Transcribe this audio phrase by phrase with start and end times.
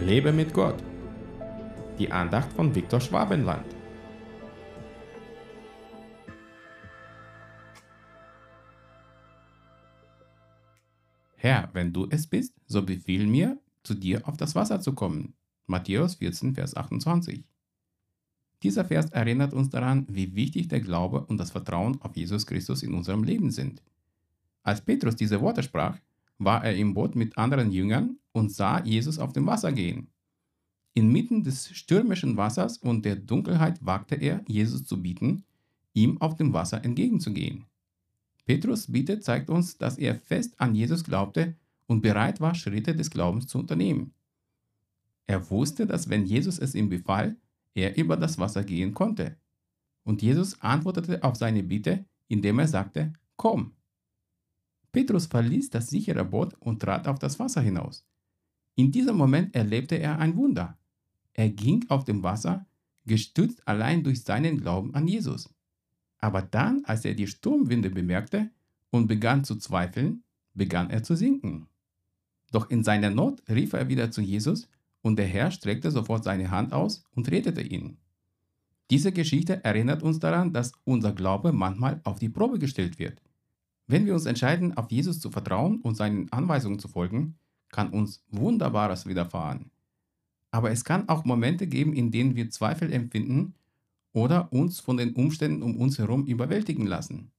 [0.00, 0.82] Lebe mit Gott.
[1.98, 3.64] Die Andacht von Viktor Schwabenland.
[11.36, 15.34] Herr, wenn du es bist, so befiehl mir, zu dir auf das Wasser zu kommen.
[15.66, 17.44] Matthäus 14, Vers 28.
[18.62, 22.82] Dieser Vers erinnert uns daran, wie wichtig der Glaube und das Vertrauen auf Jesus Christus
[22.82, 23.80] in unserem Leben sind.
[24.62, 25.98] Als Petrus diese Worte sprach,
[26.38, 30.08] war er im Boot mit anderen Jüngern und sah Jesus auf dem Wasser gehen.
[30.94, 35.44] Inmitten des stürmischen Wassers und der Dunkelheit wagte er, Jesus zu bieten,
[35.92, 37.66] ihm auf dem Wasser entgegenzugehen.
[38.46, 43.10] Petrus Bitte zeigt uns, dass er fest an Jesus glaubte und bereit war, Schritte des
[43.10, 44.12] Glaubens zu unternehmen.
[45.26, 47.36] Er wusste, dass wenn Jesus es ihm befahl,
[47.74, 49.36] er über das Wasser gehen konnte.
[50.04, 53.72] Und Jesus antwortete auf seine Bitte, indem er sagte, Komm.
[54.94, 58.06] Petrus verließ das sichere Boot und trat auf das Wasser hinaus.
[58.76, 60.78] In diesem Moment erlebte er ein Wunder.
[61.32, 62.64] Er ging auf dem Wasser,
[63.04, 65.52] gestützt allein durch seinen Glauben an Jesus.
[66.18, 68.50] Aber dann, als er die Sturmwinde bemerkte
[68.90, 70.22] und begann zu zweifeln,
[70.54, 71.66] begann er zu sinken.
[72.52, 74.68] Doch in seiner Not rief er wieder zu Jesus
[75.02, 77.96] und der Herr streckte sofort seine Hand aus und rettete ihn.
[78.90, 83.20] Diese Geschichte erinnert uns daran, dass unser Glaube manchmal auf die Probe gestellt wird.
[83.86, 87.36] Wenn wir uns entscheiden, auf Jesus zu vertrauen und seinen Anweisungen zu folgen,
[87.70, 89.70] kann uns Wunderbares widerfahren.
[90.50, 93.54] Aber es kann auch Momente geben, in denen wir Zweifel empfinden
[94.12, 97.32] oder uns von den Umständen um uns herum überwältigen lassen.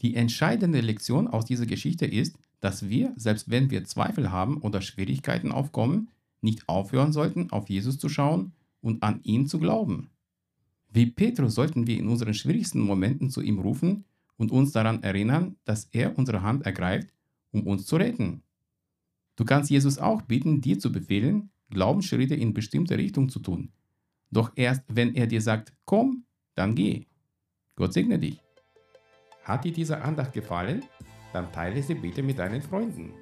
[0.00, 4.80] Die entscheidende Lektion aus dieser Geschichte ist, dass wir, selbst wenn wir Zweifel haben oder
[4.80, 6.08] Schwierigkeiten aufkommen,
[6.40, 10.10] nicht aufhören sollten, auf Jesus zu schauen und an ihn zu glauben.
[10.90, 14.04] Wie Petrus sollten wir in unseren schwierigsten Momenten zu ihm rufen
[14.40, 17.10] und uns daran erinnern, dass er unsere Hand ergreift,
[17.52, 18.42] um uns zu retten.
[19.36, 23.70] Du kannst Jesus auch bitten, dir zu befehlen, Glaubensschritte in bestimmte Richtung zu tun.
[24.30, 26.24] Doch erst wenn er dir sagt, komm,
[26.54, 27.06] dann geh.
[27.76, 28.40] Gott segne dich.
[29.44, 30.84] Hat dir diese Andacht gefallen?
[31.34, 33.12] Dann teile sie bitte mit deinen Freunden.